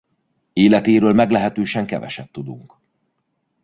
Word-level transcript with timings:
Életéről 0.53 1.13
meglehetősen 1.13 1.85
keveset 1.85 2.31
tudunk. 2.31 2.75